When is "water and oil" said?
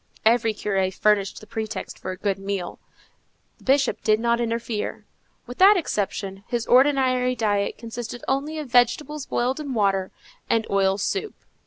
9.75-10.97